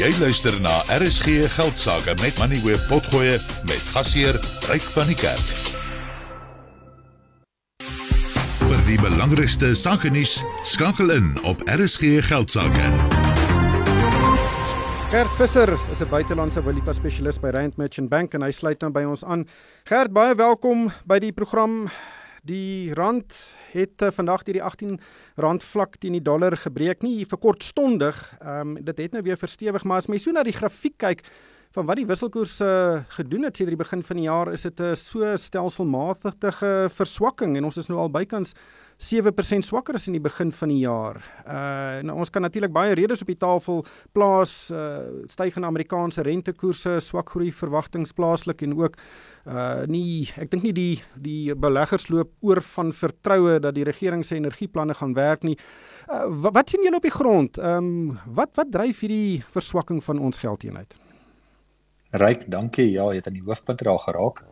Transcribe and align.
Jy 0.00 0.14
luister 0.16 0.54
na 0.64 0.78
RSG 0.96 1.44
Geldsaake 1.52 2.14
met 2.22 2.38
Money 2.40 2.60
Web 2.64 2.80
Potgoe 2.88 3.34
met 3.68 3.90
gasheer 3.92 4.38
Ryk 4.70 4.86
van 4.94 5.10
die 5.10 5.16
Kerk. 5.20 5.50
Vir 8.62 8.80
die 8.86 8.96
belangrikste 9.02 9.74
sake 9.76 10.08
nuus 10.08 10.38
skakel 10.64 11.12
in 11.12 11.28
op 11.44 11.60
RSG 11.68 12.24
Geldsaake. 12.30 12.86
Gert 15.12 15.36
Visser 15.36 15.76
is 15.92 16.00
'n 16.00 16.08
buitelandse 16.08 16.62
valuta 16.62 16.92
spesialis 16.92 17.40
by 17.40 17.52
Rand 17.52 17.76
Merchant 17.76 18.08
Bank 18.08 18.34
en 18.34 18.42
hy 18.42 18.50
sluit 18.50 18.80
nou 18.80 18.90
by 18.90 19.04
ons 19.04 19.24
aan. 19.24 19.44
Gert, 19.84 20.12
baie 20.12 20.34
welkom 20.34 20.92
by 21.04 21.18
die 21.18 21.32
program. 21.32 21.90
Die 22.46 22.94
rand 22.94 23.36
het 23.72 24.02
uh, 24.02 24.10
vandag 24.10 24.42
deur 24.46 24.56
die 24.56 24.64
18 24.64 25.00
rand 25.36 25.64
vlak 25.64 25.98
teen 26.00 26.16
die 26.16 26.24
dollar 26.24 26.56
gebreek, 26.56 27.02
nie 27.02 27.26
vir 27.28 27.38
kortstondig. 27.38 28.18
Ehm 28.40 28.76
um, 28.76 28.84
dit 28.84 28.98
het 28.98 29.12
nou 29.12 29.22
weer 29.22 29.40
verstewig, 29.40 29.84
maar 29.84 30.00
as 30.00 30.08
mens 30.08 30.24
so 30.24 30.32
na 30.32 30.44
die 30.46 30.56
grafiek 30.56 30.96
kyk 30.98 31.24
van 31.76 31.86
wat 31.86 32.00
die 32.00 32.06
wisselkoers 32.06 32.56
uh, 32.66 33.00
gedoen 33.14 33.46
het 33.46 33.56
sedert 33.56 33.76
die 33.76 33.84
begin 33.84 34.02
van 34.02 34.18
die 34.18 34.26
jaar, 34.26 34.52
is 34.52 34.62
dit 34.66 34.80
'n 34.80 34.90
uh, 34.90 34.94
so 34.94 35.36
stelselmatige 35.36 36.90
verswakking 36.90 37.56
en 37.56 37.64
ons 37.64 37.76
is 37.76 37.88
nou 37.88 37.98
al 38.00 38.10
bykans 38.10 38.54
7% 39.00 39.64
swakker 39.64 39.94
as 39.94 40.06
in 40.08 40.18
die 40.18 40.20
begin 40.20 40.50
van 40.52 40.68
die 40.68 40.82
jaar. 40.82 41.16
Uh 41.48 42.02
nou 42.04 42.18
ons 42.20 42.30
kan 42.30 42.42
natuurlik 42.42 42.72
baie 42.72 42.94
redes 42.94 43.22
op 43.22 43.30
die 43.32 43.38
tafel 43.38 43.84
plaas, 44.12 44.70
uh 44.70 45.24
stygende 45.26 45.66
Amerikaanse 45.66 46.22
rentekoerse, 46.22 47.00
swak 47.00 47.30
groei 47.30 47.50
verwagtinge 47.52 48.12
plaaslik 48.14 48.62
en 48.62 48.76
ook 48.76 48.96
uh 49.46 49.86
nie 49.86 50.28
ek 50.36 50.50
dink 50.50 50.62
nie 50.62 50.72
die 50.72 51.02
die 51.16 51.54
beleggers 51.54 52.10
loop 52.10 52.32
oor 52.40 52.60
van 52.60 52.92
vertroue 52.92 53.60
dat 53.60 53.74
die 53.74 53.84
regering 53.88 54.24
se 54.24 54.36
energieplanne 54.36 54.94
gaan 54.94 55.14
werk 55.14 55.42
nie. 55.42 55.56
Uh, 56.10 56.26
wat, 56.28 56.54
wat 56.54 56.70
sien 56.70 56.84
julle 56.84 57.00
op 57.00 57.08
die 57.08 57.18
grond? 57.18 57.58
Ehm 57.58 58.10
um, 58.10 58.18
wat 58.26 58.56
wat 58.56 58.72
dryf 58.72 59.00
hierdie 59.00 59.44
verswakking 59.48 60.04
van 60.04 60.18
ons 60.18 60.38
geldeenheid? 60.38 61.09
Ryk, 62.10 62.48
dankie. 62.50 62.88
Ja, 62.90 63.04
jy 63.10 63.20
het 63.20 63.28
aan 63.30 63.36
die 63.38 63.46
hoofpunt 63.46 63.82
raak 63.86 64.02
geraak. 64.08 64.42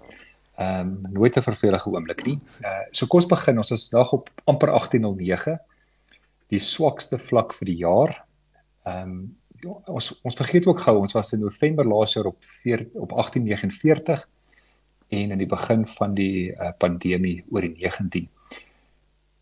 Ehm 0.58 0.90
um, 0.90 1.12
nooit 1.14 1.36
'n 1.36 1.42
vervelige 1.42 1.90
oomblik 1.90 2.24
nie. 2.26 2.38
Uh 2.62 2.86
so 2.90 3.06
kom 3.06 3.18
ons 3.20 3.28
begin. 3.30 3.58
Ons 3.58 3.70
is 3.70 3.88
dag 3.88 4.12
op 4.12 4.30
amper 4.44 4.68
1809. 4.68 5.58
Die 6.48 6.58
swakste 6.58 7.18
vlak 7.18 7.52
vir 7.52 7.66
die 7.66 7.76
jaar. 7.76 8.24
Ehm 8.86 9.10
um, 9.10 9.36
ons 9.86 10.20
ons 10.22 10.36
vergeet 10.36 10.66
ook 10.66 10.80
gou 10.80 10.98
ons 10.98 11.12
was 11.12 11.32
in 11.32 11.40
November 11.40 11.84
laas 11.84 12.14
jaar 12.14 12.26
op 12.26 12.44
4 12.62 12.88
op 12.94 13.10
1849 13.10 14.28
en 15.08 15.30
in 15.30 15.38
die 15.38 15.46
begin 15.46 15.86
van 15.86 16.14
die 16.14 16.52
uh, 16.52 16.70
pandemie 16.78 17.44
oor 17.50 17.60
die 17.60 17.74
19. 17.74 18.28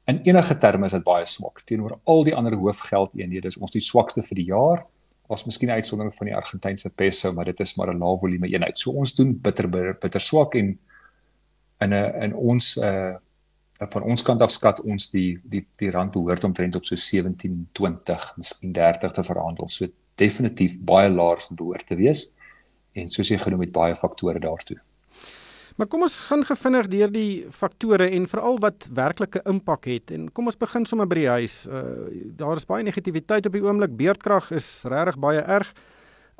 In 0.06 0.20
enige 0.23 0.58
terme 0.58 0.86
is 0.86 0.92
dit 0.92 1.05
baie 1.05 1.27
swak 1.27 1.61
teenoor 1.64 1.98
al 2.05 2.25
die 2.25 2.34
ander 2.34 2.55
hoofgeldeenhede. 2.55 3.48
Is 3.48 3.58
ons 3.58 3.73
die 3.73 3.80
swakste 3.80 4.23
vir 4.23 4.36
die 4.36 4.48
jaar. 4.48 4.86
Was 5.28 5.44
miskien 5.44 5.69
'n 5.69 5.78
uitsondering 5.80 6.14
van 6.14 6.27
die 6.27 6.36
Argentynse 6.36 6.94
peso, 6.94 7.32
maar 7.32 7.44
dit 7.44 7.60
is 7.60 7.74
maar 7.77 7.92
'n 7.94 7.98
lae 7.98 8.19
volume 8.19 8.48
eenheid. 8.48 8.78
So 8.78 8.91
ons 8.91 9.14
doen 9.14 9.38
bitter 9.41 9.68
bitter, 9.68 9.96
bitter 10.00 10.20
swak 10.20 10.55
en 10.55 10.78
in 11.80 11.94
'n 11.94 12.22
in 12.22 12.34
ons 12.34 12.77
uh 12.77 13.16
van 13.78 14.02
ons 14.02 14.22
kant 14.22 14.41
af 14.41 14.50
skat 14.50 14.80
ons 14.80 15.10
die 15.10 15.41
die 15.44 15.66
die 15.77 15.91
rand 15.91 16.12
behoort 16.12 16.44
omtrent 16.44 16.77
op 16.77 16.84
so 16.84 16.94
17.20, 16.94 18.36
miskien 18.36 18.72
30 18.72 19.12
te 19.12 19.24
verhandel. 19.24 19.68
So 19.68 19.86
definitief 20.14 20.78
baie 20.80 21.10
laer 21.10 21.42
behoort 21.50 21.86
te 21.86 21.96
wees. 21.96 22.36
En 22.92 23.08
soos 23.08 23.28
jy 23.28 23.38
genoem 23.38 23.61
het 23.61 23.72
baie 23.72 23.94
faktore 23.94 24.40
daartoe. 24.40 24.78
Maar 25.77 25.86
kom 25.92 26.06
ons 26.06 26.20
gaan 26.30 26.41
gevinnig 26.48 26.86
deur 26.88 27.10
die 27.12 27.46
faktore 27.52 28.06
en 28.16 28.24
veral 28.30 28.56
wat 28.64 28.86
werklike 28.96 29.42
impak 29.44 29.84
het. 29.91 30.10
En 30.10 30.30
kom 30.33 30.48
ons 30.48 30.56
begin 30.56 30.86
sommer 30.88 31.08
by 31.10 31.18
die 31.18 31.28
huis. 31.28 31.58
Uh 31.68 31.83
daar 32.36 32.56
is 32.56 32.64
baie 32.68 32.84
negativiteit 32.84 33.46
op 33.46 33.52
die 33.52 33.64
oomblik. 33.64 33.92
Beerdkrag 33.96 34.48
is 34.56 34.66
regtig 34.88 35.20
baie 35.20 35.44
erg. 35.44 35.74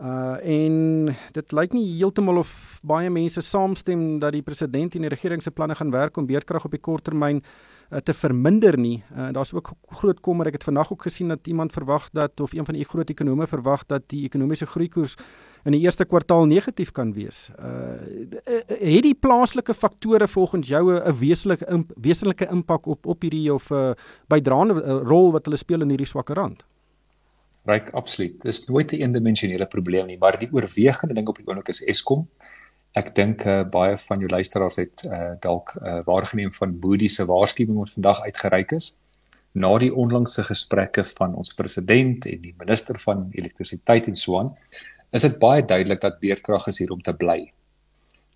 Uh 0.01 0.41
en 0.41 1.13
dit 1.37 1.53
lyk 1.53 1.77
nie 1.77 1.85
heeltemal 1.99 2.41
of 2.47 2.51
baie 2.85 3.11
mense 3.13 3.45
saamstem 3.45 4.19
dat 4.25 4.33
die 4.33 4.45
president 4.45 4.97
en 4.97 5.05
die 5.05 5.13
regering 5.13 5.43
se 5.45 5.53
planne 5.53 5.77
gaan 5.77 5.93
werk 5.93 6.17
om 6.17 6.27
beerdkrag 6.27 6.65
op 6.65 6.73
die 6.73 6.81
kort 6.81 7.05
termyn 7.05 7.43
uh, 7.91 7.99
te 8.01 8.15
verminder 8.15 8.79
nie. 8.79 9.03
Uh, 9.13 9.29
Daar's 9.33 9.53
ook 9.53 9.73
groot 10.01 10.21
kommer. 10.21 10.49
Ek 10.49 10.61
het 10.61 10.65
vandag 10.65 10.93
ook 10.93 11.03
gesien 11.03 11.29
dat 11.29 11.47
iemand 11.47 11.73
verwag 11.73 12.09
dat 12.13 12.41
of 12.41 12.53
een 12.53 12.65
van 12.65 12.75
die 12.75 12.85
groot 12.85 13.11
ekonome 13.11 13.47
verwag 13.47 13.85
dat 13.87 14.09
die 14.09 14.25
ekonomiese 14.25 14.67
groeikoers 14.67 15.17
in 15.67 15.75
die 15.75 15.83
eerste 15.83 16.07
kwartaal 16.07 16.47
negatief 16.47 16.93
kan 16.95 17.13
wees. 17.17 17.49
Uh 17.59 17.75
het 18.77 19.03
die 19.03 19.15
plaaslike 19.15 19.75
faktore 19.75 20.29
volgens 20.29 20.69
jou 20.69 20.95
'n 20.95 21.19
wesenlike 21.19 21.85
wesenlike 21.97 22.47
impak 22.51 22.87
op 22.87 23.07
op 23.07 23.23
hierdie 23.23 23.53
of 23.55 23.71
'n 23.71 23.75
uh, 23.75 23.95
bydraende 24.29 24.75
uh, 24.83 25.01
rol 25.03 25.33
wat 25.33 25.45
hulle 25.45 25.57
speel 25.57 25.81
in 25.81 25.89
hierdie 25.89 26.07
swakke 26.07 26.35
rand? 26.35 26.65
Ryk 27.65 27.91
absoluut. 27.91 28.43
Dis 28.43 28.67
nooit 28.67 28.93
'n 28.93 29.01
eendimensionele 29.01 29.67
probleem 29.67 30.07
nie, 30.07 30.19
maar 30.19 30.39
die 30.39 30.49
oorwegende 30.53 31.15
ding 31.15 31.29
op 31.29 31.37
die 31.37 31.47
oomblik 31.47 31.69
is 31.69 31.85
Eskom. 31.85 32.29
Ek 32.93 33.15
dink 33.15 33.45
uh, 33.45 33.65
baie 33.65 33.97
van 33.97 34.19
jou 34.19 34.29
luisteraars 34.29 34.77
het 34.77 35.03
uh, 35.05 35.35
dalk 35.41 35.75
uh, 35.83 36.01
waargeneem 36.05 36.53
van 36.53 36.79
Moody 36.81 37.09
se 37.09 37.25
waarskuwing 37.25 37.79
wat 37.79 37.91
vandag 37.91 38.21
uitgereik 38.21 38.73
is 38.73 39.03
na 39.53 39.79
die 39.79 39.95
onlangse 39.95 40.43
gesprekke 40.43 41.05
van 41.05 41.35
ons 41.35 41.55
president 41.55 42.27
en 42.27 42.41
die 42.41 42.55
minister 42.59 42.99
van 42.99 43.29
elektrisiteit 43.33 44.07
en 44.07 44.15
so 44.15 44.39
aan 44.39 44.57
is 45.13 45.23
dit 45.23 45.39
baie 45.39 45.63
duidelik 45.63 46.01
dat 46.01 46.21
beerdkrag 46.21 46.67
is 46.67 46.79
hier 46.79 46.93
om 46.93 47.03
te 47.03 47.15
bly. 47.15 47.53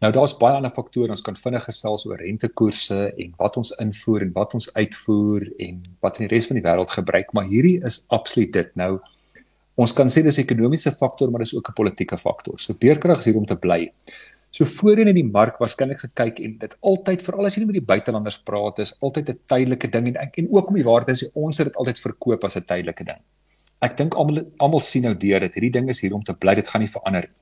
Nou 0.01 0.13
daar's 0.17 0.33
baie 0.41 0.57
ander 0.57 0.73
faktore 0.73 1.13
ons 1.13 1.25
kan 1.25 1.37
vinnig 1.37 1.67
gesels 1.69 2.07
oor 2.09 2.21
rentekoerse 2.25 3.01
en 3.21 3.35
wat 3.43 3.59
ons 3.61 3.73
invoer 3.85 4.25
en 4.25 4.31
wat 4.37 4.55
ons 4.57 4.71
uitvoer 4.79 5.45
en 5.67 5.83
wat 6.01 6.17
in 6.17 6.25
die 6.25 6.31
res 6.33 6.49
van 6.49 6.57
die 6.57 6.65
wêreld 6.65 6.95
gebruik, 6.95 7.35
maar 7.37 7.49
hierdie 7.51 7.77
is 7.85 8.07
absoluut 8.17 8.53
dit. 8.57 8.71
Nou 8.81 8.95
ons 9.81 9.93
kan 9.97 10.09
sê 10.09 10.23
dis 10.25 10.39
'n 10.39 10.45
ekonomiese 10.45 10.93
faktor, 10.93 11.31
maar 11.31 11.45
dis 11.45 11.55
ook 11.55 11.69
'n 11.69 11.77
politieke 11.77 12.17
faktor. 12.17 12.59
So 12.59 12.75
beerdkrag 12.75 13.19
is 13.19 13.25
hier 13.25 13.37
om 13.37 13.47
te 13.47 13.57
bly. 13.57 13.93
So 14.51 14.65
voorheen 14.65 15.09
in 15.09 15.15
die 15.15 15.31
mark 15.39 15.59
waarskynlik 15.59 16.01
gekyk 16.01 16.41
en 16.41 16.59
dit 16.59 16.77
altyd 16.81 17.23
veral 17.23 17.47
as 17.47 17.57
jy 17.57 17.65
met 17.67 17.79
die 17.79 17.91
buitelanders 17.93 18.43
praat 18.43 18.79
is 18.79 18.97
altyd 19.01 19.31
'n 19.31 19.39
tydelike 19.47 19.91
ding 19.91 20.09
en 20.09 20.31
en 20.33 20.49
ook 20.51 20.69
om 20.69 20.75
die 20.75 20.85
waarde 20.85 21.13
is 21.13 21.31
ons 21.35 21.59
het 21.59 21.67
dit 21.67 21.77
altyd 21.77 22.01
verkoop 22.01 22.45
as 22.45 22.57
'n 22.57 22.65
tydelike 22.65 23.05
ding 23.05 23.21
ek 23.81 23.97
dink 23.97 24.15
almal 24.15 24.43
almal 24.59 24.83
sien 24.85 25.07
nou 25.09 25.15
deur 25.15 25.41
dit. 25.41 25.55
Hierdie 25.57 25.75
ding 25.79 25.89
is 25.89 26.01
hier 26.05 26.15
om 26.15 26.25
te 26.25 26.35
bly. 26.37 26.55
Dit 26.55 26.69
gaan 26.69 26.85
nie 26.85 26.91
verander 26.91 27.29
nie. 27.29 27.37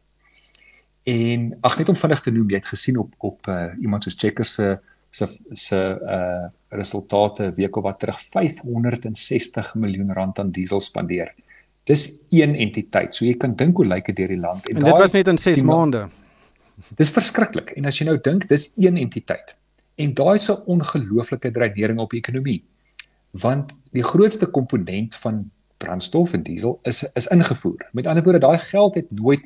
En 1.09 1.51
ag 1.65 1.79
net 1.79 1.89
om 1.89 1.97
vinnig 1.97 2.21
te 2.21 2.33
noem, 2.35 2.51
jy 2.53 2.61
het 2.61 2.69
gesien 2.69 2.99
op 3.01 3.15
op 3.25 3.49
uh, 3.49 3.73
iemand 3.81 4.05
soos 4.05 4.19
Checkers 4.19 4.55
se 4.59 4.79
se 5.11 5.29
se 5.57 5.79
uh 6.17 6.49
resultate 6.69 7.47
week 7.57 7.77
of 7.81 7.87
wat 7.87 7.99
terug 8.03 8.19
560 8.21 9.71
miljoen 9.81 10.13
rand 10.13 10.39
aan 10.39 10.51
diesel 10.53 10.81
spandeer. 10.85 11.33
Dis 11.89 12.05
een 12.29 12.55
entiteit. 12.55 13.15
So 13.17 13.25
jy 13.25 13.39
kan 13.41 13.55
dink 13.57 13.81
hoe 13.81 13.87
lyk 13.89 14.11
dit 14.11 14.19
deur 14.21 14.35
die 14.35 14.41
land 14.41 14.69
en, 14.69 14.77
en 14.77 14.91
dit 14.91 15.01
was 15.01 15.17
net 15.17 15.31
in 15.33 15.41
6 15.41 15.63
maande. 15.65 16.09
Dis 17.01 17.11
verskriklik. 17.11 17.73
En 17.81 17.89
as 17.89 17.97
jy 17.99 18.07
nou 18.11 18.19
dink, 18.21 18.45
dis 18.53 18.69
een 18.77 19.01
entiteit. 19.01 19.57
En 19.97 20.13
daai 20.15 20.37
'n 20.39 20.61
ongelooflike 20.77 21.51
dreinering 21.51 21.99
op 21.99 22.11
die 22.11 22.21
ekonomie. 22.21 22.63
Want 23.31 23.73
die 23.93 24.05
grootste 24.05 24.47
komponent 24.47 25.17
van 25.17 25.51
brandstof 25.79 26.35
en 26.37 26.43
diesel 26.43 26.79
is 26.83 27.03
is 27.15 27.29
ingevoer. 27.35 27.89
Met 27.93 28.07
ander 28.07 28.25
woorde, 28.25 28.43
daai 28.43 28.59
geld 28.59 28.95
het 28.95 29.11
nooit 29.11 29.45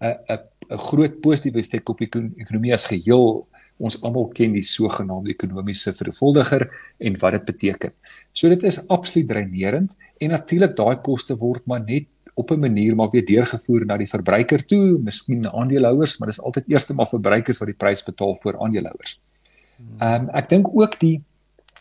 'n 0.00 0.14
'n 0.32 0.40
'n 0.70 0.78
groot 0.78 1.20
positiewe 1.20 1.62
effek 1.62 1.88
op 1.88 1.98
die 1.98 2.08
ekonomie 2.36 2.72
as 2.72 2.86
geheel. 2.86 3.46
Ons 3.78 4.02
almal 4.02 4.28
ken 4.28 4.52
die 4.52 4.64
sogenaamde 4.64 5.30
ekonomiese 5.30 5.92
vervoldiger 5.92 6.70
en 6.98 7.18
wat 7.20 7.32
dit 7.32 7.44
beteken. 7.44 7.92
So 8.32 8.48
dit 8.48 8.62
is 8.62 8.88
absoluut 8.88 9.28
dreinerend 9.28 9.96
en 10.18 10.30
natuurlik 10.30 10.76
daai 10.76 10.96
koste 10.96 11.36
word 11.36 11.66
maar 11.66 11.84
net 11.84 12.06
op 12.34 12.50
'n 12.50 12.60
manier 12.60 12.94
maar 12.94 13.10
weer 13.10 13.24
deurgevoer 13.24 13.86
na 13.86 13.96
die 13.96 14.08
verbruiker 14.08 14.64
toe, 14.66 14.98
miskien 14.98 15.48
aandeelhouers, 15.48 16.18
maar 16.18 16.28
dis 16.28 16.40
altyd 16.40 16.64
eers 16.68 16.88
maar 16.88 17.08
verbruikers 17.08 17.58
wat 17.58 17.66
die 17.66 17.80
prys 17.84 18.04
betaal 18.04 18.34
vir 18.34 18.58
aandeelhouers. 18.60 19.20
Ehm 20.00 20.22
um, 20.22 20.28
ek 20.32 20.48
dink 20.48 20.68
ook 20.72 21.00
die 21.00 21.22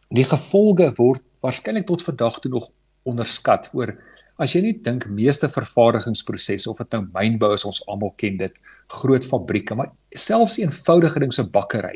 die 0.09 0.23
gevolge 0.23 0.93
word 0.95 1.23
waarskynlik 1.41 1.85
tot 1.85 2.03
vandag 2.03 2.39
toe 2.39 2.51
nog 2.51 2.71
onderskat 3.05 3.69
oor 3.73 3.93
as 4.43 4.55
jy 4.55 4.61
net 4.61 4.83
dink 4.83 5.05
meeste 5.07 5.47
vervaardigingsprosesse 5.47 6.69
of 6.69 6.81
dit 6.83 6.97
nou 6.97 7.05
mynbou 7.13 7.53
is 7.55 7.65
ons 7.65 7.83
almal 7.87 8.13
ken 8.21 8.37
dit 8.37 8.57
groot 9.01 9.23
fabrieke 9.25 9.75
maar 9.75 9.91
selfs 10.15 10.59
eenvoudige 10.59 11.19
ding 11.23 11.33
so 11.33 11.47
bakkery 11.55 11.95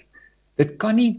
dit 0.59 0.77
kan 0.81 0.95
nie 0.95 1.17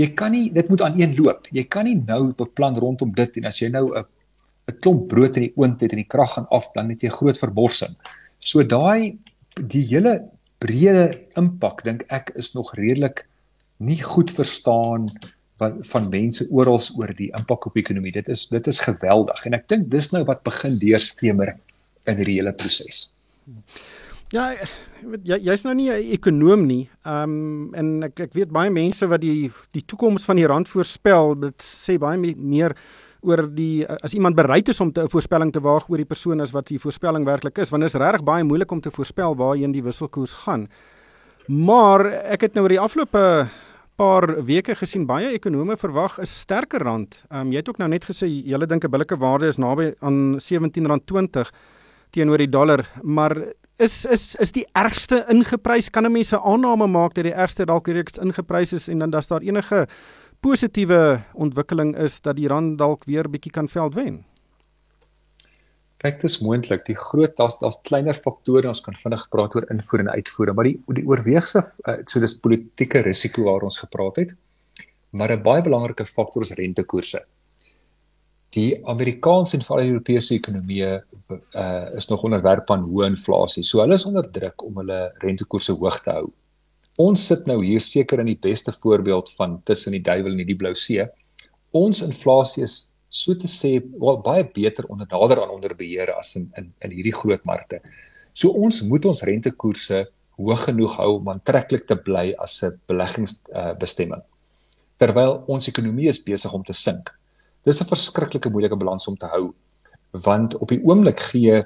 jy 0.00 0.10
kan 0.16 0.34
nie 0.34 0.50
dit 0.52 0.68
moet 0.68 0.84
aan 0.84 0.98
een 1.00 1.16
loop. 1.16 1.48
Jy 1.52 1.64
kan 1.72 1.88
nie 1.88 1.96
nou 1.96 2.32
beplan 2.36 2.76
rondom 2.80 3.14
dit 3.16 3.40
en 3.40 3.48
as 3.48 3.60
jy 3.62 3.70
nou 3.72 3.86
'n 3.96 4.04
'n 4.68 4.78
klomp 4.82 5.08
brood 5.08 5.36
in 5.36 5.46
die 5.46 5.54
oond 5.56 5.80
het 5.80 5.92
en 5.92 6.02
die 6.02 6.12
krag 6.14 6.34
gaan 6.34 6.48
af 6.50 6.72
dan 6.74 6.90
het 6.90 7.02
jy 7.02 7.08
groot 7.08 7.38
verborsing. 7.38 7.94
So 8.40 8.62
daai 8.62 9.18
die 9.54 9.84
hele 9.86 10.28
breë 10.60 11.36
impak 11.36 11.84
dink 11.84 12.04
ek 12.08 12.30
is 12.34 12.54
nog 12.54 12.74
redelik 12.74 13.26
nie 13.78 14.02
goed 14.02 14.30
verstaan 14.30 15.08
van 15.60 15.78
van 15.90 16.08
mense 16.12 16.46
oral 16.50 16.80
oor 16.98 17.12
die 17.16 17.30
impak 17.38 17.66
op 17.66 17.76
die 17.76 17.82
ekonomie. 17.84 18.12
Dit 18.12 18.28
is 18.28 18.46
dit 18.52 18.66
is 18.66 18.80
geweldig 18.80 19.46
en 19.46 19.54
ek 19.54 19.68
dink 19.72 19.88
dis 19.90 20.12
nou 20.12 20.24
wat 20.28 20.44
begin 20.44 20.78
deurskemer 20.82 21.54
in 22.06 22.20
hierdie 22.20 22.38
hele 22.40 22.52
proses. 22.52 23.16
Ja, 24.34 24.50
jy 25.22 25.38
jy's 25.46 25.62
nou 25.64 25.74
nie 25.74 25.90
'n 25.90 26.12
ekonom 26.18 26.66
nie. 26.66 26.90
Ehm 27.06 27.22
um, 27.22 27.74
en 27.74 28.02
ek 28.02 28.20
ek 28.20 28.34
weet 28.34 28.50
baie 28.50 28.70
mense 28.70 29.06
wat 29.06 29.20
die 29.20 29.50
die 29.72 29.84
toekoms 29.86 30.24
van 30.24 30.36
die 30.36 30.46
rand 30.46 30.68
voorspel, 30.68 31.34
dit 31.34 31.62
sê 31.62 31.98
baie 31.98 32.18
meer 32.18 32.74
oor 33.22 33.46
die 33.54 33.86
as 33.86 34.14
iemand 34.14 34.36
bereid 34.36 34.68
is 34.68 34.80
om 34.80 34.92
'n 34.94 35.08
voorspelling 35.08 35.52
te 35.52 35.60
waag 35.60 35.88
oor 35.88 35.96
die 35.96 36.12
persoon 36.12 36.40
as 36.40 36.52
wat 36.52 36.66
die 36.66 36.78
voorspelling 36.78 37.24
werklik 37.24 37.58
is, 37.58 37.70
want 37.70 37.82
dit 37.82 37.94
is 37.94 38.00
regtig 38.00 38.24
baie 38.24 38.44
moeilik 38.44 38.70
om 38.70 38.80
te 38.80 38.90
voorspel 38.90 39.36
waarheen 39.36 39.72
die 39.72 39.82
wisselkoers 39.82 40.34
gaan. 40.44 40.68
Maar 41.46 42.06
ek 42.34 42.40
het 42.40 42.54
nou 42.54 42.62
oor 42.64 42.74
die 42.74 42.80
afgelope 42.80 43.48
paar 43.96 44.44
weke 44.44 44.74
gesien 44.76 45.06
baie 45.08 45.32
ekonome 45.34 45.76
verwag 45.76 46.18
'n 46.20 46.26
sterker 46.26 46.82
rand. 46.82 47.24
Ehm 47.30 47.40
um, 47.40 47.52
jy 47.52 47.56
het 47.56 47.68
ook 47.68 47.78
nou 47.78 47.88
net 47.88 48.04
gesê 48.04 48.26
julle 48.28 48.66
dink 48.66 48.84
'n 48.84 48.90
billike 48.90 49.16
waarde 49.16 49.46
is 49.46 49.58
naby 49.58 49.94
aan 50.00 50.38
R17.20 50.38 51.50
teenoor 52.10 52.38
die 52.38 52.50
dollar, 52.50 52.86
maar 53.02 53.36
is 53.78 54.04
is 54.04 54.36
is 54.36 54.52
die 54.52 54.66
ergste 54.72 55.24
ingeprys? 55.28 55.90
Kan 55.90 56.06
'n 56.06 56.12
mens 56.12 56.32
'n 56.32 56.44
aanname 56.44 56.86
maak 56.86 57.14
dat 57.14 57.24
die 57.24 57.34
ergste 57.34 57.64
dalk 57.64 57.88
reeds 57.88 58.18
ingeprys 58.18 58.72
is 58.72 58.88
en 58.88 58.98
dan 58.98 59.10
dat 59.10 59.28
daar 59.28 59.40
enige 59.40 59.86
positiewe 60.40 61.22
ontwikkeling 61.34 61.96
is 61.96 62.20
dat 62.20 62.36
die 62.36 62.48
rand 62.48 62.78
dalk 62.78 63.04
weer 63.04 63.30
bietjie 63.30 63.52
kan 63.52 63.68
veld 63.68 63.94
wen? 63.94 64.24
Kyk, 66.06 66.20
dis 66.22 66.36
moontlik. 66.38 66.84
Die 66.86 66.94
groot 66.94 67.32
daar's 67.38 67.56
daar's 67.58 67.80
kleiner 67.88 68.14
faktore 68.14 68.68
ons 68.70 68.82
kan 68.84 68.94
vinnig 68.94 69.24
praat 69.32 69.56
oor 69.58 69.64
invoer 69.74 70.04
en 70.04 70.10
uitvoer, 70.12 70.52
maar 70.54 70.68
die 70.68 70.76
die 71.00 71.02
oorweegse 71.10 71.64
uh, 71.64 71.96
so 72.06 72.22
dis 72.22 72.36
politieke 72.44 73.02
risiko 73.02 73.48
waar 73.48 73.66
ons 73.66 73.80
gepraat 73.82 74.20
het. 74.22 74.36
Maar 75.10 75.34
'n 75.34 75.42
baie 75.42 75.64
belangrike 75.66 76.06
faktor 76.06 76.46
is 76.46 76.54
rentekoerse. 76.60 77.24
Die 78.54 78.78
Amerikaanse 78.86 79.56
en 79.58 79.66
veral 79.66 79.90
Europese 79.90 80.34
ekonomieë 80.38 80.92
uh, 80.94 81.86
is 81.98 82.08
nog 82.08 82.22
onderwerp 82.22 82.70
aan 82.70 82.86
hoë 82.86 83.10
inflasie. 83.10 83.64
So 83.66 83.82
hulle 83.82 83.98
is 83.98 84.06
onder 84.06 84.30
druk 84.30 84.62
om 84.62 84.78
hulle 84.78 85.10
rentekoerse 85.24 85.74
hoog 85.74 85.98
te 86.04 86.14
hou. 86.20 86.30
Ons 87.02 87.26
sit 87.26 87.46
nou 87.50 87.58
hier 87.64 87.82
seker 87.82 88.22
in 88.22 88.30
die 88.30 88.38
beste 88.40 88.72
voorbeeld 88.72 89.32
van 89.36 89.58
tussen 89.64 89.92
die 89.92 90.06
duiwel 90.06 90.38
en 90.38 90.46
die 90.46 90.56
blou 90.56 90.74
see. 90.74 91.02
Ons 91.74 92.04
inflasie 92.06 92.62
is 92.64 92.95
so 93.16 93.34
te 93.34 93.48
sê 93.48 93.70
wel 93.80 94.20
baie 94.24 94.44
beter 94.58 94.84
onder 94.92 95.08
nader 95.10 95.40
aan 95.42 95.54
onder 95.54 95.74
beheer 95.78 96.12
as 96.14 96.34
in 96.36 96.50
in 96.60 96.72
in 96.84 96.94
hierdie 96.96 97.16
groot 97.16 97.44
markte. 97.48 97.80
So 98.36 98.52
ons 98.52 98.82
moet 98.84 99.04
ons 99.08 99.24
rentekoerse 99.24 100.04
hoog 100.36 100.64
genoeg 100.68 100.96
hou 101.00 101.12
om 101.18 101.30
aantreklik 101.32 101.86
te 101.88 101.96
bly 102.08 102.34
as 102.44 102.62
'n 102.64 102.76
beleggingsbestemming. 102.90 104.20
Uh, 104.20 104.32
terwyl 105.00 105.44
ons 105.48 105.68
ekonomie 105.68 106.08
is 106.08 106.20
besig 106.24 106.52
om 106.52 106.64
te 106.64 106.76
sink. 106.76 107.10
Dis 107.64 107.80
'n 107.80 107.88
verskriklike 107.88 108.50
moeilike 108.50 108.76
balans 108.76 109.08
om 109.08 109.16
te 109.16 109.26
hou 109.26 109.54
want 110.24 110.54
op 110.60 110.68
die 110.68 110.82
oomblik 110.84 111.20
gee 111.32 111.64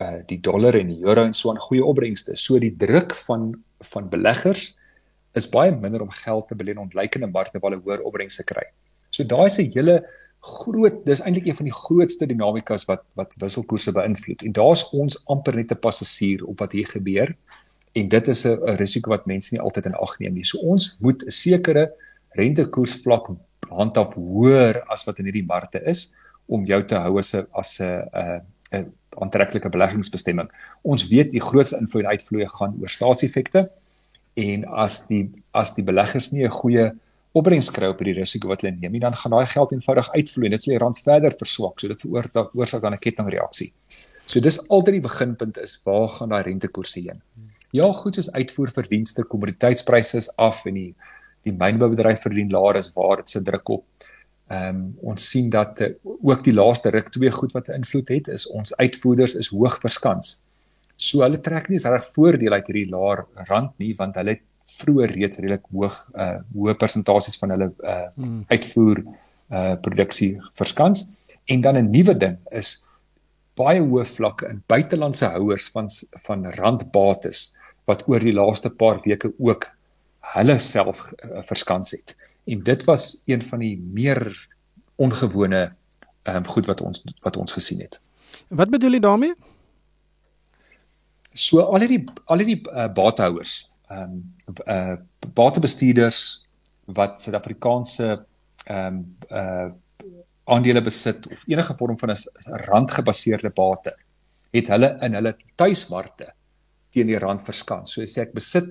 uh 0.00 0.18
die 0.28 0.40
dollar 0.40 0.74
en 0.74 0.88
die 0.88 1.04
euro 1.04 1.24
en 1.24 1.34
so 1.34 1.52
'n 1.52 1.60
goeie 1.68 1.84
opbrengste. 1.84 2.36
So 2.36 2.58
die 2.58 2.76
druk 2.76 3.14
van 3.28 3.54
van 3.92 4.08
beleggers 4.08 4.76
is 5.34 5.50
baie 5.50 5.72
minder 5.72 6.02
om 6.02 6.10
geld 6.10 6.48
te 6.48 6.54
belê 6.54 6.70
in 6.70 6.78
ontleikende 6.78 7.26
markte 7.26 7.58
waar 7.58 7.70
hulle 7.72 7.84
hoër 7.84 8.02
opbrengste 8.02 8.44
kry. 8.44 8.64
So 9.10 9.24
daai 9.24 9.46
is 9.46 9.58
'n 9.58 9.70
hele 9.74 10.04
groot 10.44 10.96
dis 11.08 11.22
eintlik 11.24 11.46
een 11.48 11.56
van 11.56 11.68
die 11.68 11.76
grootste 11.76 12.26
dinamikas 12.28 12.84
wat 12.88 13.04
wat 13.18 13.36
wisselkoerse 13.40 13.92
beïnvloed. 13.96 14.44
En 14.44 14.52
daar's 14.52 14.84
ons 14.92 15.16
amper 15.32 15.56
net 15.56 15.72
'n 15.72 15.80
passasier 15.80 16.44
op 16.44 16.58
wat 16.60 16.72
hier 16.72 16.86
gebeur. 16.86 17.34
En 17.94 18.08
dit 18.08 18.28
is 18.28 18.44
'n 18.46 18.76
risiko 18.76 19.10
wat 19.10 19.26
mense 19.26 19.54
nie 19.54 19.60
altyd 19.60 19.86
in 19.86 19.94
ag 19.94 20.18
neem 20.18 20.34
nie. 20.34 20.44
So 20.44 20.58
ons 20.58 20.96
moet 21.00 21.24
'n 21.24 21.30
sekere 21.30 21.92
rentekoersvlak 22.30 23.30
handhaaf 23.70 24.14
hoër 24.14 24.82
as 24.88 25.04
wat 25.04 25.18
in 25.18 25.24
hierdie 25.24 25.46
markte 25.46 25.80
is 25.84 26.14
om 26.46 26.64
jou 26.64 26.82
te 26.84 26.94
hou 26.94 27.18
as 27.18 27.34
'n 27.34 27.46
as 27.52 27.80
'n 27.80 28.42
'n 28.72 28.92
aantreklike 29.22 29.68
beleggingsbestemming. 29.68 30.50
Ons 30.82 31.08
weet 31.08 31.30
die 31.30 31.40
grootste 31.40 31.78
invloed 31.78 32.04
uitvloei 32.04 32.46
gaan 32.46 32.76
oor 32.80 32.88
staatseffekte 32.88 33.70
en 34.34 34.64
as 34.64 35.06
die 35.06 35.30
as 35.52 35.74
die 35.74 35.84
beleggers 35.84 36.32
nie 36.32 36.44
'n 36.44 36.50
goeie 36.50 36.92
opbrengs 37.34 37.70
kry 37.74 37.90
op 37.90 37.98
hierdie 38.02 38.20
risiko 38.20 38.48
wat 38.52 38.62
hulle 38.62 38.76
neem 38.78 39.00
dan 39.02 39.16
gaan 39.20 39.34
daai 39.34 39.46
geld 39.50 39.72
eenvoudig 39.74 40.10
uitvloei 40.14 40.50
dit 40.52 40.62
sal 40.62 40.74
die 40.74 40.82
rand 40.82 40.98
verder 41.02 41.34
verswak. 41.40 41.80
So 41.80 41.90
dit 41.90 42.00
veroorsaak 42.00 42.82
dan 42.82 42.94
'n 42.94 43.02
kettingreaksie. 43.06 43.72
So 44.26 44.40
dis 44.40 44.60
altyd 44.68 45.00
die 45.00 45.08
beginpunt 45.08 45.58
is 45.58 45.80
waar 45.84 46.08
gaan 46.08 46.30
daai 46.32 46.42
rentekoerse 46.42 47.00
heen? 47.00 47.20
Ja, 47.72 47.90
goed 47.92 48.14
soos 48.14 48.30
uitvoer 48.32 48.70
verdienste, 48.70 49.24
kommoditeitspryse 49.24 50.16
is 50.16 50.30
af 50.36 50.64
en 50.66 50.74
die 50.74 50.94
die 51.44 51.52
mynboubedryf 51.52 52.22
verdien 52.24 52.50
laer 52.50 52.76
is 52.76 52.92
waar 52.94 53.16
dit 53.20 53.28
se 53.28 53.42
druk 53.42 53.68
op. 53.68 53.84
Ehm 54.48 54.76
um, 54.76 54.96
ons 55.12 55.28
sien 55.30 55.50
dat 55.50 55.80
uh, 55.80 55.90
ook 56.04 56.44
die 56.44 56.54
laaste 56.54 56.90
ruk 56.90 57.10
twee 57.10 57.30
goed 57.30 57.52
wat 57.52 57.68
'n 57.68 57.82
invloed 57.82 58.08
het 58.08 58.28
is 58.28 58.46
ons 58.46 58.76
uitvoerders 58.76 59.34
is 59.34 59.48
hoog 59.48 59.78
verskans. 59.80 60.44
So 60.96 61.20
hulle 61.20 61.40
trek 61.40 61.68
nie 61.68 61.78
reg 61.82 62.06
voordeel 62.14 62.52
uit 62.52 62.66
hierdie 62.66 62.90
laer 62.90 63.26
rand 63.48 63.72
nie 63.78 63.94
want 63.96 64.14
hulle 64.14 64.38
vroeër 64.64 65.12
reeds 65.18 65.38
redelik 65.38 65.68
hoog 65.72 65.96
uh 66.14 66.40
hoë 66.54 66.74
persentasies 66.80 67.38
van 67.38 67.54
hulle 67.54 67.70
uh 67.82 68.08
hmm. 68.16 68.44
uitvoer 68.48 69.04
uh 69.50 69.74
produksie 69.84 70.32
verskans 70.58 71.04
en 71.52 71.60
dan 71.60 71.76
'n 71.76 71.90
nuwe 71.90 72.14
ding 72.16 72.38
is 72.50 72.88
baie 73.58 73.80
hoë 73.80 74.04
vlakke 74.04 74.48
in 74.50 74.62
buitelandse 74.66 75.26
houers 75.36 75.68
van 75.74 75.88
van 76.26 76.46
randbates 76.58 77.56
wat 77.86 78.08
oor 78.08 78.20
die 78.20 78.34
laaste 78.34 78.70
paar 78.70 79.00
weke 79.04 79.32
ook 79.38 79.68
hulle 80.34 80.58
self 80.58 81.12
uh, 81.12 81.42
verskans 81.44 81.92
het. 81.92 82.14
En 82.48 82.62
dit 82.62 82.84
was 82.84 83.22
een 83.26 83.42
van 83.42 83.58
die 83.64 83.76
meer 83.78 84.22
ongewone 84.96 85.72
ehm 86.24 86.36
um, 86.36 86.46
goed 86.48 86.66
wat 86.66 86.80
ons 86.80 87.02
wat 87.20 87.36
ons 87.36 87.52
gesien 87.52 87.80
het. 87.84 88.00
Wat 88.48 88.70
bedoel 88.70 88.96
jy 88.96 89.00
daarmee? 89.04 89.34
So 91.34 91.60
al 91.60 91.84
hierdie 91.84 92.04
al 92.24 92.40
hierdie 92.40 92.60
uh, 92.70 92.88
batehouers, 92.88 93.73
ehm 93.88 94.20
um, 94.46 94.54
uh 94.66 94.96
batebestuurders 95.34 96.20
wat 96.96 97.22
Suid-Afrikaanse 97.22 98.08
ehm 98.66 99.00
um, 99.00 99.16
uh 99.30 99.72
aandele 100.44 100.82
besit 100.84 101.26
of 101.32 101.44
enige 101.48 101.74
vorm 101.76 101.96
van 101.96 102.10
'n 102.10 102.16
randgebaseerde 102.68 103.50
bate, 103.50 103.94
het 104.52 104.66
hulle 104.68 104.90
in 105.00 105.14
hulle 105.14 105.36
tuismarkte 105.56 106.32
teen 106.90 107.06
die 107.06 107.18
rand 107.18 107.42
verskans. 107.42 107.94
So 107.94 108.02
as 108.02 108.18
ek 108.18 108.34
besit 108.34 108.68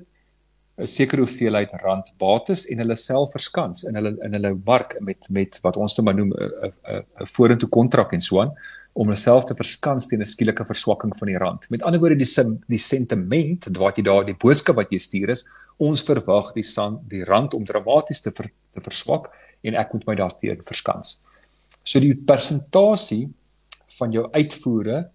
'n 0.81 0.89
sekere 0.89 1.21
hoeveelheid 1.21 1.73
rand 1.83 2.07
bates 2.17 2.65
en 2.65 2.79
hulle 2.81 2.95
self 2.97 3.33
verskans 3.35 3.83
in 3.89 3.95
hulle 3.99 4.15
in 4.25 4.33
hulle 4.33 4.53
mark 4.65 4.95
met 5.01 5.27
met 5.29 5.59
wat 5.65 5.77
ons 5.77 5.93
te 5.93 6.01
noem 6.01 6.31
'n 6.33 6.71
'n 6.93 7.27
vorentoe 7.35 7.69
kontrak 7.69 8.13
en 8.13 8.21
so 8.21 8.41
aan 8.41 8.55
om 8.93 9.07
hulle 9.07 9.19
self 9.19 9.45
te 9.45 9.55
verskans 9.55 10.07
teen 10.07 10.21
'n 10.21 10.25
skielike 10.25 10.65
verswakking 10.65 11.13
van 11.17 11.27
die 11.27 11.37
rand. 11.37 11.69
Met 11.69 11.83
ander 11.83 11.99
woorde 11.99 12.17
die 12.17 12.25
sim, 12.25 12.59
die 12.67 12.81
sentiment 12.81 13.65
wat 13.77 13.97
jy 13.97 14.03
daar 14.03 14.25
die 14.25 14.37
boodskap 14.45 14.75
wat 14.75 14.91
jy 14.91 14.99
stuur 14.99 15.29
is 15.29 15.45
ons 15.77 16.03
verwag 16.05 16.53
die 16.53 16.63
san, 16.63 16.99
die 17.09 17.23
rand 17.23 17.53
om 17.53 17.65
dramaties 17.65 18.21
te 18.21 18.31
ver, 18.31 18.49
te 18.73 18.81
verswak 18.81 19.31
en 19.63 19.75
ek 19.75 19.93
moet 19.93 20.05
my 20.07 20.15
daarteen 20.15 20.61
verskans. 20.63 21.23
So 21.83 21.99
die 21.99 22.15
persentasie 22.15 23.33
van 23.97 24.11
jou 24.11 24.29
uitvoere 24.33 25.09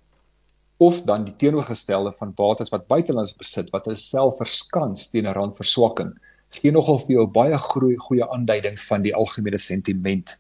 of 0.79 1.03
dan 1.09 1.25
die 1.27 1.37
teenoorgestelde 1.37 2.13
van 2.21 2.35
bates 2.35 2.71
wat 2.75 2.87
buitelands 2.87 3.37
besit 3.37 3.71
wat 3.75 3.85
hulle 3.89 3.99
self 3.99 4.39
verskans 4.39 5.11
teen 5.11 5.27
'n 5.27 5.35
randverswakking 5.35 6.15
gee 6.57 6.73
nogal 6.73 6.99
vir 7.05 7.15
jou 7.15 7.27
baie 7.27 7.59
groei 7.59 7.97
goeie 8.09 8.27
aanduiding 8.33 8.79
van 8.89 9.03
die 9.05 9.15
algemene 9.15 9.59
sentiment 9.59 10.37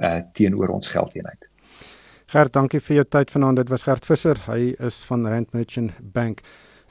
uh 0.00 0.20
teenoor 0.32 0.70
ons 0.70 0.88
geldeenheid. 0.88 1.50
Gert, 2.28 2.52
dankie 2.52 2.80
vir 2.80 3.00
jou 3.00 3.04
tyd 3.08 3.30
vanaand. 3.32 3.56
Dit 3.56 3.70
was 3.72 3.82
Gert 3.82 4.06
Visser. 4.06 4.38
Hy 4.46 4.74
is 4.84 5.00
van 5.08 5.26
Rand 5.26 5.52
Merchant 5.56 5.92
Bank. 6.12 6.42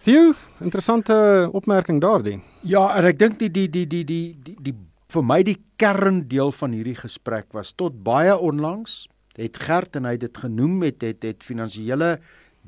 Theo, 0.04 0.34
interessante 0.62 1.16
opmerking 1.54 2.02
daardie. 2.02 2.40
Ja, 2.62 2.90
en 2.98 3.06
ek 3.06 3.20
dink 3.20 3.40
die 3.40 3.50
die 3.50 3.68
die 3.70 3.86
die 3.88 4.04
die 4.06 4.24
die, 4.44 4.56
die 4.62 4.76
vir 5.14 5.24
my 5.24 5.40
die 5.46 5.60
kerndeel 5.80 6.52
van 6.52 6.74
hierdie 6.76 6.98
gesprek 6.98 7.54
was 7.56 7.72
tot 7.80 8.04
baie 8.04 8.34
onlangs 8.36 9.06
het 9.38 9.58
Gert 9.62 9.96
en 9.96 10.06
hy 10.10 10.18
dit 10.18 10.38
genoem 10.38 10.82
het 10.84 11.06
het 11.06 11.24
het 11.24 11.46
finansiële 11.46 12.18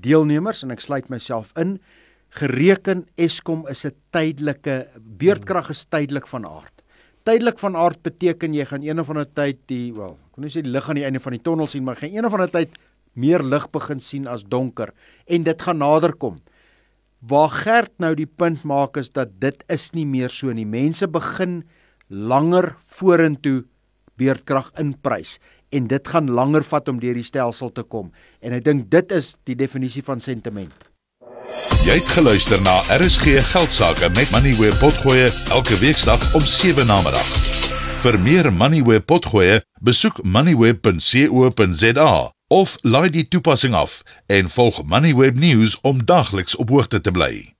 deelnemers 0.03 0.63
en 0.63 0.72
ek 0.72 0.84
sluit 0.84 1.10
myself 1.10 1.51
in 1.60 1.77
gereken 2.39 3.08
Eskom 3.18 3.65
is 3.70 3.86
'n 3.86 3.96
tydelike 4.12 4.88
beurtkrag 4.98 5.70
is 5.70 5.86
tydelik 5.86 6.27
van 6.27 6.46
aard. 6.46 6.84
Tydelik 7.25 7.60
van 7.60 7.75
aard 7.75 8.01
beteken 8.03 8.53
jy 8.53 8.65
gaan 8.65 8.84
een 8.84 9.00
of 9.00 9.10
ander 9.10 9.25
tyd 9.25 9.58
die 9.68 9.94
wel, 9.94 10.13
ek 10.13 10.32
kon 10.32 10.44
nie 10.44 10.50
sê 10.50 10.62
die 10.62 10.72
lig 10.72 10.89
aan 10.89 10.96
die 10.96 11.06
einde 11.06 11.20
van 11.20 11.32
die 11.32 11.41
tonnel 11.41 11.68
sien, 11.68 11.84
maar 11.84 11.96
gaan 11.96 12.13
een 12.13 12.25
of 12.25 12.34
ander 12.34 12.50
tyd 12.50 12.70
meer 13.13 13.44
lig 13.44 13.70
begin 13.72 14.00
sien 14.00 14.27
as 14.27 14.44
donker 14.44 14.94
en 15.27 15.44
dit 15.44 15.62
gaan 15.62 15.77
naderkom. 15.77 16.39
Waar 17.22 17.50
Gert 17.50 17.91
nou 18.00 18.15
die 18.15 18.29
punt 18.29 18.63
maak 18.63 18.98
is 18.98 19.10
dat 19.10 19.39
dit 19.39 19.63
is 19.68 19.91
nie 19.94 20.06
meer 20.06 20.29
so 20.29 20.53
nie. 20.53 20.65
Mense 20.65 21.08
begin 21.08 21.63
langer 22.08 22.75
vorentoe 22.79 23.65
beurtkrag 24.18 24.72
inprys 24.79 25.39
en 25.70 25.88
dit 25.88 26.08
gaan 26.08 26.30
langer 26.32 26.64
vat 26.64 26.88
om 26.90 27.00
deur 27.00 27.14
die 27.14 27.24
stelsel 27.26 27.72
te 27.72 27.84
kom. 27.84 28.12
En 28.42 28.54
ek 28.54 28.64
dink 28.66 28.90
dit 28.92 29.12
is 29.12 29.36
die 29.50 29.56
definisie 29.56 30.04
van 30.06 30.20
sentiment. 30.20 30.90
Jy 31.86 31.96
het 31.98 32.10
geluister 32.14 32.62
na 32.62 32.80
RSG 33.00 33.40
Geldsaake 33.52 34.10
met 34.16 34.32
Money 34.36 34.54
where 34.60 34.76
potgoe 34.82 35.30
elke 35.56 35.78
weeksdag 35.82 36.22
om 36.38 36.42
7 36.42 36.86
na 36.88 37.02
middag. 37.06 37.30
Vir 38.04 38.20
meer 38.20 38.52
Money 38.54 38.84
where 38.84 39.02
potgoe, 39.02 39.62
besoek 39.82 40.24
moneyweb.co.za 40.24 42.12
of 42.50 42.78
laai 42.82 43.10
die 43.14 43.28
toepassing 43.28 43.76
af 43.78 44.02
en 44.26 44.50
volg 44.50 44.84
Moneyweb 44.84 45.38
News 45.38 45.78
om 45.82 46.06
dagliks 46.06 46.56
op 46.56 46.70
hoogte 46.70 47.02
te 47.02 47.12
bly. 47.12 47.59